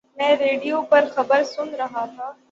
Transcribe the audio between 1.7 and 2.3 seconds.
رہا تھا